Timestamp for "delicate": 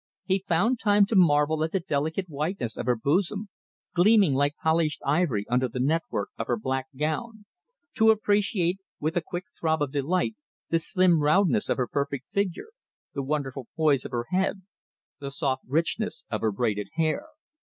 1.79-2.27